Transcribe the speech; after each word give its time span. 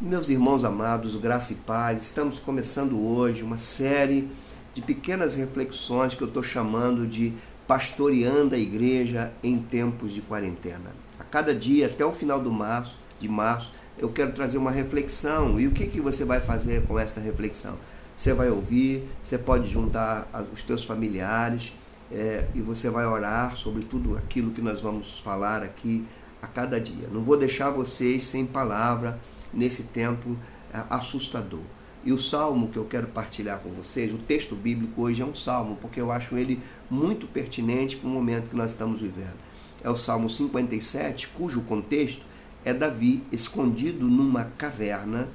Meus 0.00 0.28
irmãos 0.28 0.64
amados, 0.64 1.16
graça 1.16 1.52
e 1.52 1.56
paz, 1.56 2.02
estamos 2.02 2.40
começando 2.40 3.00
hoje 3.00 3.44
uma 3.44 3.58
série 3.58 4.28
de 4.74 4.82
pequenas 4.82 5.36
reflexões 5.36 6.16
que 6.16 6.22
eu 6.22 6.26
estou 6.26 6.42
chamando 6.42 7.06
de 7.06 7.32
Pastoreando 7.64 8.56
a 8.56 8.58
Igreja 8.58 9.32
em 9.40 9.56
Tempos 9.56 10.12
de 10.12 10.20
Quarentena. 10.20 10.90
A 11.16 11.22
cada 11.22 11.54
dia, 11.54 11.86
até 11.86 12.04
o 12.04 12.10
final 12.10 12.40
do 12.40 12.50
março, 12.50 12.98
de 13.20 13.28
março, 13.28 13.72
eu 13.96 14.08
quero 14.08 14.32
trazer 14.32 14.58
uma 14.58 14.72
reflexão. 14.72 15.60
E 15.60 15.68
o 15.68 15.70
que, 15.70 15.86
que 15.86 16.00
você 16.00 16.24
vai 16.24 16.40
fazer 16.40 16.84
com 16.86 16.98
esta 16.98 17.20
reflexão? 17.20 17.78
Você 18.16 18.32
vai 18.32 18.50
ouvir, 18.50 19.08
você 19.22 19.38
pode 19.38 19.70
juntar 19.70 20.28
os 20.52 20.64
teus 20.64 20.84
familiares 20.84 21.72
é, 22.10 22.48
e 22.52 22.60
você 22.60 22.90
vai 22.90 23.06
orar 23.06 23.56
sobre 23.56 23.84
tudo 23.84 24.18
aquilo 24.18 24.50
que 24.50 24.60
nós 24.60 24.82
vamos 24.82 25.20
falar 25.20 25.62
aqui 25.62 26.04
a 26.42 26.48
cada 26.48 26.80
dia. 26.80 27.08
Não 27.12 27.22
vou 27.22 27.36
deixar 27.36 27.70
vocês 27.70 28.24
sem 28.24 28.44
palavra 28.44 29.20
nesse 29.54 29.84
tempo 29.84 30.36
é, 30.72 30.82
assustador. 30.90 31.62
E 32.04 32.12
o 32.12 32.18
salmo 32.18 32.68
que 32.68 32.76
eu 32.76 32.84
quero 32.84 33.06
partilhar 33.06 33.60
com 33.60 33.70
vocês, 33.70 34.12
o 34.12 34.18
texto 34.18 34.54
bíblico 34.54 35.02
hoje 35.02 35.22
é 35.22 35.24
um 35.24 35.34
salmo, 35.34 35.78
porque 35.80 35.98
eu 35.98 36.12
acho 36.12 36.36
ele 36.36 36.60
muito 36.90 37.26
pertinente 37.26 37.96
para 37.96 38.06
o 38.06 38.12
momento 38.12 38.50
que 38.50 38.56
nós 38.56 38.72
estamos 38.72 39.00
vivendo. 39.00 39.36
É 39.82 39.88
o 39.88 39.96
Salmo 39.96 40.28
57, 40.28 41.28
cujo 41.28 41.62
contexto 41.62 42.24
é 42.64 42.74
Davi 42.74 43.22
escondido 43.30 44.06
numa 44.08 44.44
caverna, 44.58 45.28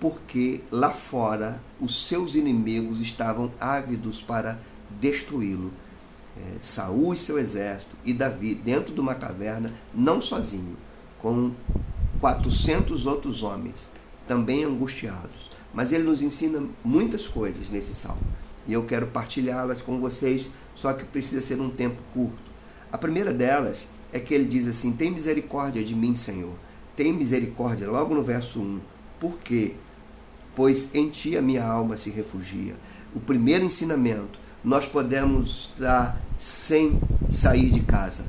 porque 0.00 0.60
lá 0.70 0.90
fora 0.90 1.60
os 1.80 2.06
seus 2.06 2.34
inimigos 2.34 3.00
estavam 3.00 3.50
ávidos 3.60 4.20
para 4.20 4.60
destruí-lo. 5.00 5.72
É, 6.36 6.58
Saul 6.60 7.14
e 7.14 7.16
seu 7.16 7.38
exército 7.38 7.96
e 8.04 8.12
Davi 8.12 8.54
dentro 8.54 8.92
de 8.94 9.00
uma 9.00 9.14
caverna, 9.14 9.72
não 9.94 10.20
sozinho, 10.20 10.76
com 11.18 11.52
400 12.26 13.06
outros 13.06 13.44
homens, 13.44 13.88
também 14.26 14.64
angustiados. 14.64 15.48
Mas 15.72 15.92
ele 15.92 16.02
nos 16.02 16.20
ensina 16.20 16.60
muitas 16.84 17.28
coisas 17.28 17.70
nesse 17.70 17.94
salmo. 17.94 18.26
E 18.66 18.72
eu 18.72 18.82
quero 18.82 19.06
partilhá-las 19.06 19.80
com 19.80 20.00
vocês, 20.00 20.50
só 20.74 20.92
que 20.92 21.04
precisa 21.04 21.40
ser 21.40 21.60
um 21.60 21.70
tempo 21.70 22.02
curto. 22.12 22.50
A 22.90 22.98
primeira 22.98 23.32
delas 23.32 23.86
é 24.12 24.18
que 24.18 24.34
ele 24.34 24.44
diz 24.44 24.66
assim: 24.66 24.92
Tem 24.92 25.12
misericórdia 25.12 25.84
de 25.84 25.94
mim, 25.94 26.16
Senhor. 26.16 26.54
Tem 26.96 27.12
misericórdia, 27.12 27.88
logo 27.88 28.12
no 28.12 28.24
verso 28.24 28.58
1. 28.58 28.80
Por 29.20 29.38
quê? 29.38 29.74
Pois 30.56 30.96
em 30.96 31.08
ti 31.08 31.36
a 31.36 31.42
minha 31.42 31.64
alma 31.64 31.96
se 31.96 32.10
refugia. 32.10 32.74
O 33.14 33.20
primeiro 33.20 33.64
ensinamento: 33.64 34.36
nós 34.64 34.84
podemos 34.84 35.70
estar 35.70 36.20
sem 36.36 37.00
sair 37.30 37.70
de 37.70 37.82
casa, 37.82 38.24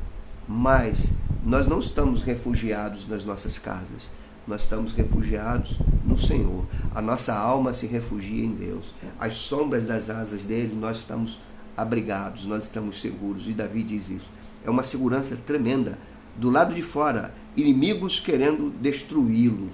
mas 0.48 1.14
nós 1.48 1.66
não 1.66 1.80
estamos 1.80 2.24
refugiados 2.24 3.08
nas 3.08 3.24
nossas 3.24 3.58
casas. 3.58 4.10
Nós 4.46 4.64
estamos 4.64 4.92
refugiados 4.92 5.80
no 6.06 6.18
Senhor. 6.18 6.66
A 6.94 7.02
nossa 7.02 7.34
alma 7.34 7.72
se 7.72 7.88
refugia 7.88 8.44
em 8.44 8.54
Deus. 8.54 8.94
As 9.18 9.34
sombras 9.36 9.86
das 9.86 10.10
asas 10.10 10.44
dele, 10.44 10.76
nós 10.76 11.00
estamos 11.00 11.40
abrigados, 11.78 12.46
nós 12.46 12.66
estamos 12.66 13.00
seguros. 13.00 13.48
E 13.48 13.54
Davi 13.54 13.82
diz 13.82 14.10
isso. 14.10 14.30
É 14.66 14.70
uma 14.70 14.84
segurança 14.84 15.38
tremenda. 15.38 15.98
Do 16.36 16.50
lado 16.50 16.76
de 16.76 16.82
fora, 16.82 17.34
inimigos 17.56 18.20
querendo 18.20 18.70
destruí-lo. 18.82 19.70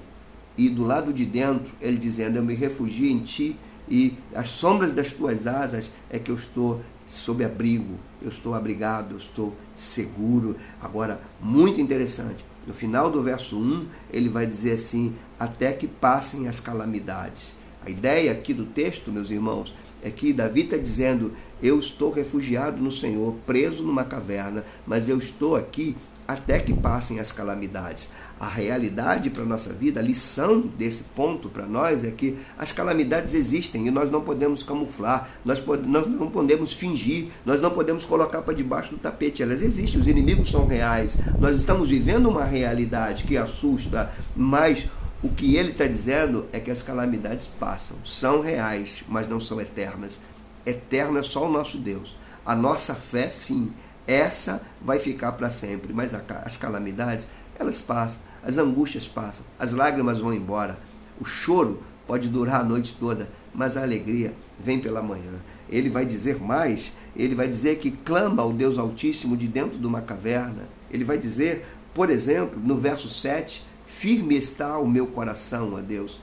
E 0.55 0.69
do 0.69 0.83
lado 0.83 1.11
de 1.11 1.25
dentro, 1.25 1.73
ele 1.81 1.97
dizendo: 1.97 2.37
Eu 2.37 2.43
me 2.43 2.53
refugio 2.53 3.09
em 3.09 3.19
ti 3.19 3.57
e 3.89 4.15
as 4.33 4.47
sombras 4.47 4.93
das 4.93 5.11
tuas 5.11 5.47
asas 5.47 5.91
é 6.09 6.17
que 6.17 6.31
eu 6.31 6.35
estou 6.35 6.81
sob 7.13 7.45
abrigo, 7.45 7.99
eu 8.21 8.29
estou 8.29 8.55
abrigado, 8.55 9.11
eu 9.11 9.17
estou 9.17 9.55
seguro. 9.75 10.55
Agora, 10.81 11.21
muito 11.39 11.79
interessante, 11.79 12.43
no 12.65 12.73
final 12.73 13.09
do 13.11 13.21
verso 13.21 13.57
1, 13.57 13.85
ele 14.11 14.29
vai 14.29 14.45
dizer 14.45 14.73
assim: 14.73 15.15
até 15.39 15.71
que 15.73 15.87
passem 15.87 16.47
as 16.47 16.59
calamidades. 16.59 17.55
A 17.85 17.89
ideia 17.89 18.31
aqui 18.31 18.53
do 18.53 18.65
texto, 18.65 19.11
meus 19.11 19.29
irmãos, 19.29 19.75
é 20.01 20.09
que 20.09 20.33
Davi 20.33 20.61
está 20.61 20.77
dizendo: 20.77 21.33
eu 21.61 21.77
estou 21.77 22.11
refugiado 22.11 22.81
no 22.81 22.91
Senhor, 22.91 23.35
preso 23.45 23.83
numa 23.83 24.03
caverna, 24.03 24.65
mas 24.87 25.07
eu 25.07 25.17
estou 25.17 25.55
aqui 25.55 25.95
até 26.27 26.59
que 26.59 26.73
passem 26.73 27.19
as 27.19 27.31
calamidades. 27.31 28.09
A 28.39 28.47
realidade 28.47 29.29
para 29.29 29.43
a 29.43 29.45
nossa 29.45 29.71
vida, 29.71 29.99
a 29.99 30.03
lição 30.03 30.61
desse 30.61 31.05
ponto 31.15 31.49
para 31.49 31.65
nós 31.65 32.03
é 32.03 32.11
que 32.11 32.37
as 32.57 32.71
calamidades 32.71 33.33
existem 33.33 33.87
e 33.87 33.91
nós 33.91 34.11
não 34.11 34.21
podemos 34.21 34.63
camuflar, 34.63 35.29
nós, 35.45 35.63
nós 35.85 36.07
não 36.07 36.29
podemos 36.29 36.73
fingir, 36.73 37.27
nós 37.45 37.61
não 37.61 37.71
podemos 37.71 38.05
colocar 38.05 38.41
para 38.41 38.53
debaixo 38.53 38.91
do 38.91 38.97
tapete. 38.97 39.43
Elas 39.43 39.61
existem, 39.61 39.99
os 39.99 40.07
inimigos 40.07 40.49
são 40.49 40.65
reais. 40.65 41.19
Nós 41.39 41.55
estamos 41.55 41.89
vivendo 41.89 42.27
uma 42.27 42.43
realidade 42.43 43.23
que 43.23 43.37
assusta, 43.37 44.11
mas 44.35 44.87
o 45.23 45.29
que 45.29 45.55
ele 45.55 45.71
está 45.71 45.87
dizendo 45.87 46.45
é 46.51 46.59
que 46.59 46.69
as 46.69 46.81
calamidades 46.81 47.47
passam, 47.47 47.95
são 48.03 48.41
reais, 48.41 49.05
mas 49.07 49.29
não 49.29 49.39
são 49.39 49.61
eternas. 49.61 50.21
Eterno 50.65 51.17
é 51.17 51.23
só 51.23 51.47
o 51.47 51.51
nosso 51.51 51.77
Deus. 51.77 52.17
A 52.45 52.53
nossa 52.53 52.93
fé, 52.93 53.31
sim, 53.31 53.71
essa 54.05 54.61
vai 54.81 54.99
ficar 54.99 55.31
para 55.33 55.49
sempre, 55.49 55.93
mas 55.93 56.13
as 56.13 56.57
calamidades, 56.57 57.29
elas 57.57 57.79
passam, 57.79 58.19
as 58.43 58.57
angústias 58.57 59.07
passam, 59.07 59.45
as 59.57 59.73
lágrimas 59.73 60.19
vão 60.19 60.33
embora, 60.33 60.77
o 61.19 61.25
choro 61.25 61.81
pode 62.05 62.27
durar 62.27 62.61
a 62.61 62.63
noite 62.63 62.95
toda, 62.99 63.29
mas 63.53 63.77
a 63.77 63.83
alegria 63.83 64.33
vem 64.59 64.79
pela 64.79 65.01
manhã. 65.01 65.39
Ele 65.69 65.89
vai 65.89 66.05
dizer 66.05 66.39
mais, 66.39 66.93
ele 67.15 67.35
vai 67.35 67.47
dizer 67.47 67.77
que 67.77 67.91
clama 67.91 68.41
ao 68.41 68.51
Deus 68.51 68.77
Altíssimo 68.77 69.37
de 69.37 69.47
dentro 69.47 69.79
de 69.79 69.87
uma 69.87 70.01
caverna. 70.01 70.67
Ele 70.91 71.03
vai 71.03 71.17
dizer, 71.17 71.65
por 71.93 72.09
exemplo, 72.09 72.59
no 72.59 72.77
verso 72.77 73.09
7, 73.09 73.65
firme 73.85 74.35
está 74.35 74.77
o 74.77 74.87
meu 74.87 75.07
coração, 75.07 75.77
a 75.77 75.81
Deus. 75.81 76.19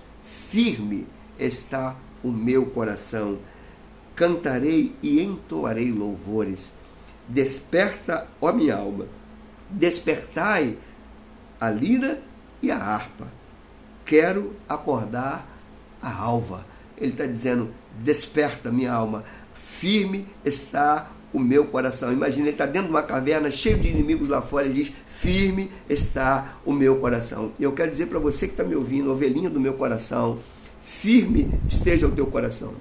Firme 0.51 1.07
está 1.39 1.97
o 2.23 2.31
meu 2.31 2.67
coração. 2.67 3.39
Cantarei 4.15 4.95
e 5.03 5.23
entoarei 5.23 5.91
louvores 5.91 6.80
Desperta, 7.31 8.27
ó 8.41 8.53
minha 8.53 8.75
alma, 8.75 9.07
despertai 9.71 10.77
a 11.61 11.71
lira 11.71 12.21
e 12.61 12.73
a 12.73 12.77
harpa. 12.77 13.29
Quero 14.05 14.57
acordar 14.69 15.47
a 16.03 16.13
alva. 16.13 16.67
Ele 16.99 17.13
está 17.13 17.27
dizendo: 17.27 17.71
desperta, 18.01 18.73
minha 18.73 18.93
alma. 18.93 19.23
Firme 19.55 20.27
está 20.45 21.09
o 21.33 21.39
meu 21.39 21.67
coração. 21.67 22.13
Imagina, 22.13 22.47
ele 22.47 22.51
está 22.51 22.67
dentro 22.67 22.89
de 22.89 22.95
uma 22.95 23.05
caverna 23.05 23.49
cheio 23.49 23.79
de 23.79 23.89
inimigos 23.89 24.29
lá 24.29 24.43
fora. 24.43 24.67
Ele 24.67 24.83
diz: 24.83 24.93
firme 25.07 25.71
está 25.89 26.57
o 26.65 26.73
meu 26.73 26.97
coração. 26.97 27.53
E 27.61 27.63
eu 27.63 27.71
quero 27.71 27.91
dizer 27.91 28.07
para 28.07 28.19
você 28.19 28.49
que 28.49 28.55
está 28.55 28.65
me 28.65 28.75
ouvindo, 28.75 29.13
ovelhinha 29.13 29.49
do 29.49 29.61
meu 29.61 29.75
coração, 29.75 30.41
firme 30.83 31.49
esteja 31.69 32.09
o 32.09 32.11
teu 32.11 32.27
coração. 32.27 32.75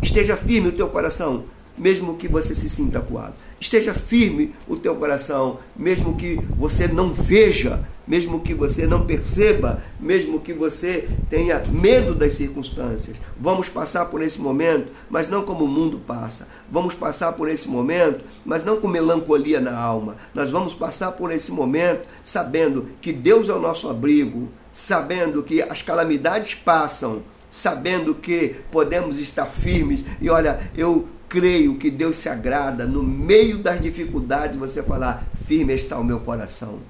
Esteja 0.00 0.38
firme 0.38 0.68
o 0.68 0.72
teu 0.72 0.88
coração 0.88 1.44
mesmo 1.82 2.16
que 2.16 2.28
você 2.28 2.54
se 2.54 2.70
sinta 2.70 3.00
acuado. 3.00 3.34
Esteja 3.60 3.92
firme 3.92 4.54
o 4.68 4.76
teu 4.76 4.94
coração, 4.94 5.58
mesmo 5.76 6.16
que 6.16 6.36
você 6.56 6.86
não 6.86 7.12
veja, 7.12 7.82
mesmo 8.06 8.40
que 8.40 8.54
você 8.54 8.86
não 8.86 9.04
perceba, 9.04 9.82
mesmo 9.98 10.38
que 10.38 10.52
você 10.52 11.08
tenha 11.28 11.58
medo 11.58 12.14
das 12.14 12.34
circunstâncias. 12.34 13.16
Vamos 13.38 13.68
passar 13.68 14.06
por 14.06 14.22
esse 14.22 14.40
momento, 14.40 14.92
mas 15.10 15.28
não 15.28 15.42
como 15.42 15.64
o 15.64 15.68
mundo 15.68 16.00
passa. 16.06 16.46
Vamos 16.70 16.94
passar 16.94 17.32
por 17.32 17.48
esse 17.48 17.68
momento, 17.68 18.24
mas 18.44 18.64
não 18.64 18.80
com 18.80 18.86
melancolia 18.86 19.60
na 19.60 19.76
alma. 19.76 20.16
Nós 20.32 20.52
vamos 20.52 20.74
passar 20.74 21.12
por 21.12 21.32
esse 21.32 21.50
momento 21.50 22.06
sabendo 22.24 22.86
que 23.00 23.12
Deus 23.12 23.48
é 23.48 23.52
o 23.52 23.60
nosso 23.60 23.88
abrigo, 23.88 24.48
sabendo 24.72 25.42
que 25.42 25.60
as 25.60 25.82
calamidades 25.82 26.54
passam, 26.54 27.22
sabendo 27.50 28.14
que 28.14 28.54
podemos 28.70 29.18
estar 29.18 29.46
firmes. 29.46 30.04
E 30.20 30.30
olha, 30.30 30.60
eu 30.76 31.08
creio 31.32 31.76
que 31.76 31.90
Deus 31.90 32.16
se 32.16 32.28
agrada 32.28 32.84
no 32.84 33.02
meio 33.02 33.56
das 33.56 33.80
dificuldades 33.80 34.58
você 34.58 34.82
falar: 34.82 35.26
firme 35.46 35.72
está 35.72 35.98
o 35.98 36.04
meu 36.04 36.20
coração. 36.20 36.80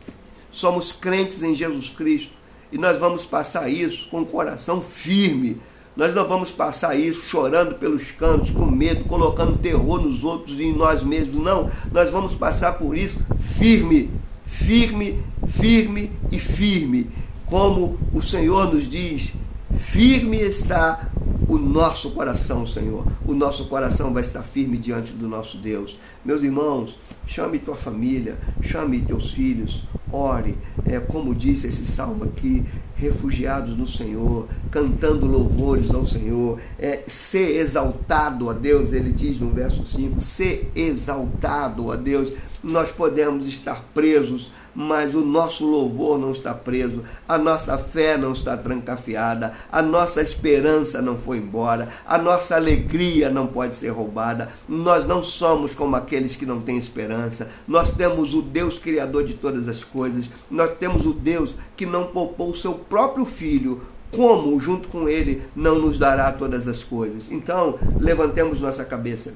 Somos 0.50 0.90
crentes 0.90 1.44
em 1.44 1.54
Jesus 1.54 1.88
Cristo 1.90 2.36
e 2.72 2.76
nós 2.76 2.98
vamos 2.98 3.24
passar 3.24 3.70
isso 3.70 4.08
com 4.10 4.22
o 4.22 4.26
coração 4.26 4.82
firme. 4.82 5.62
Nós 5.96 6.12
não 6.12 6.26
vamos 6.26 6.50
passar 6.50 6.98
isso 6.98 7.22
chorando 7.22 7.76
pelos 7.76 8.10
cantos, 8.10 8.50
com 8.50 8.66
medo, 8.66 9.04
colocando 9.04 9.58
terror 9.58 10.02
nos 10.02 10.24
outros 10.24 10.58
e 10.58 10.64
em 10.64 10.76
nós 10.76 11.04
mesmos. 11.04 11.36
Não, 11.36 11.70
nós 11.92 12.10
vamos 12.10 12.34
passar 12.34 12.72
por 12.72 12.96
isso 12.96 13.20
firme, 13.38 14.10
firme, 14.44 15.22
firme 15.46 16.10
e 16.32 16.38
firme. 16.40 17.08
Como 17.46 17.96
o 18.12 18.20
Senhor 18.20 18.74
nos 18.74 18.90
diz: 18.90 19.34
firme 19.76 20.38
está 20.38 21.11
o 21.52 21.58
nosso 21.58 22.12
coração, 22.12 22.66
Senhor. 22.66 23.06
O 23.26 23.34
nosso 23.34 23.66
coração 23.66 24.10
vai 24.10 24.22
estar 24.22 24.42
firme 24.42 24.78
diante 24.78 25.12
do 25.12 25.28
nosso 25.28 25.58
Deus. 25.58 25.98
Meus 26.24 26.42
irmãos, 26.42 26.98
chame 27.26 27.58
tua 27.58 27.76
família, 27.76 28.38
chame 28.62 29.02
teus 29.02 29.32
filhos, 29.32 29.82
ore, 30.10 30.56
é, 30.86 30.98
como 30.98 31.34
disse 31.34 31.66
esse 31.66 31.84
salmo 31.84 32.24
aqui, 32.24 32.64
refugiados 32.96 33.76
no 33.76 33.86
Senhor, 33.86 34.48
cantando 34.70 35.26
louvores 35.26 35.92
ao 35.92 36.06
Senhor, 36.06 36.58
é, 36.78 37.02
ser 37.06 37.56
exaltado 37.56 38.48
a 38.48 38.54
Deus, 38.54 38.94
ele 38.94 39.12
diz 39.12 39.38
no 39.38 39.50
verso 39.50 39.84
5, 39.84 40.22
ser 40.22 40.72
exaltado 40.74 41.92
a 41.92 41.96
Deus. 41.96 42.34
Nós 42.62 42.90
podemos 42.90 43.46
estar 43.46 43.82
presos, 43.92 44.50
mas 44.74 45.14
o 45.14 45.20
nosso 45.20 45.66
louvor 45.66 46.18
não 46.18 46.30
está 46.30 46.54
preso, 46.54 47.02
a 47.28 47.36
nossa 47.36 47.76
fé 47.76 48.16
não 48.16 48.32
está 48.32 48.56
trancafiada, 48.56 49.52
a 49.70 49.82
nossa 49.82 50.22
esperança 50.22 51.02
não 51.02 51.16
foi 51.16 51.38
embora, 51.38 51.88
a 52.06 52.16
nossa 52.16 52.54
alegria 52.54 53.28
não 53.28 53.46
pode 53.46 53.74
ser 53.76 53.88
roubada. 53.88 54.48
Nós 54.68 55.06
não 55.06 55.22
somos 55.22 55.74
como 55.74 55.96
aqueles 55.96 56.36
que 56.36 56.46
não 56.46 56.60
têm 56.60 56.78
esperança. 56.78 57.48
Nós 57.66 57.92
temos 57.92 58.34
o 58.34 58.42
Deus 58.42 58.78
criador 58.78 59.24
de 59.24 59.34
todas 59.34 59.68
as 59.68 59.82
coisas. 59.84 60.30
Nós 60.50 60.70
temos 60.78 61.04
o 61.04 61.12
Deus 61.12 61.54
que 61.76 61.84
não 61.84 62.06
poupou 62.06 62.50
o 62.50 62.54
seu 62.54 62.74
próprio 62.74 63.24
filho 63.24 63.80
como 64.12 64.60
junto 64.60 64.88
com 64.88 65.08
ele 65.08 65.42
não 65.56 65.78
nos 65.78 65.98
dará 65.98 66.30
todas 66.30 66.68
as 66.68 66.82
coisas? 66.82 67.32
Então, 67.32 67.78
levantemos 67.98 68.60
nossa 68.60 68.84
cabeça. 68.84 69.32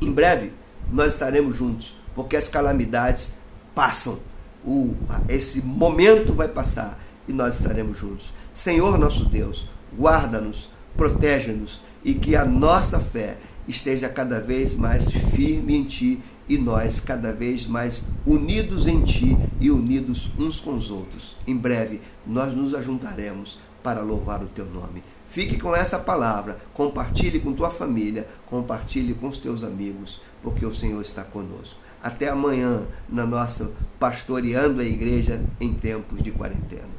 Em 0.00 0.10
breve, 0.10 0.52
nós 0.90 1.12
estaremos 1.12 1.56
juntos, 1.56 2.01
porque 2.14 2.36
as 2.36 2.48
calamidades 2.48 3.34
passam. 3.74 4.18
O, 4.64 4.94
esse 5.28 5.62
momento 5.62 6.32
vai 6.32 6.48
passar 6.48 6.98
e 7.26 7.32
nós 7.32 7.58
estaremos 7.58 7.98
juntos. 7.98 8.32
Senhor 8.54 8.98
nosso 8.98 9.24
Deus, 9.24 9.68
guarda-nos, 9.96 10.68
protege-nos 10.96 11.80
e 12.04 12.14
que 12.14 12.36
a 12.36 12.44
nossa 12.44 13.00
fé 13.00 13.36
esteja 13.66 14.08
cada 14.08 14.40
vez 14.40 14.74
mais 14.74 15.10
firme 15.10 15.76
em 15.76 15.84
Ti 15.84 16.22
e 16.48 16.58
nós 16.58 17.00
cada 17.00 17.32
vez 17.32 17.66
mais 17.66 18.04
unidos 18.26 18.86
em 18.86 19.02
Ti 19.02 19.36
e 19.60 19.70
unidos 19.70 20.30
uns 20.38 20.60
com 20.60 20.74
os 20.74 20.90
outros. 20.90 21.36
Em 21.46 21.56
breve, 21.56 22.00
nós 22.26 22.54
nos 22.54 22.74
ajuntaremos 22.74 23.58
para 23.82 24.02
louvar 24.02 24.42
o 24.42 24.46
Teu 24.46 24.66
nome. 24.66 25.02
Fique 25.28 25.58
com 25.58 25.74
essa 25.74 25.98
palavra, 25.98 26.58
compartilhe 26.74 27.40
com 27.40 27.54
tua 27.54 27.70
família, 27.70 28.28
compartilhe 28.44 29.14
com 29.14 29.28
os 29.28 29.38
teus 29.38 29.64
amigos, 29.64 30.20
porque 30.42 30.66
o 30.66 30.74
Senhor 30.74 31.00
está 31.00 31.24
conosco. 31.24 31.80
Até 32.02 32.28
amanhã, 32.28 32.82
na 33.08 33.24
nossa 33.24 33.70
Pastoreando 33.98 34.80
a 34.80 34.84
Igreja 34.84 35.40
em 35.60 35.72
Tempos 35.72 36.20
de 36.22 36.32
Quarentena. 36.32 36.92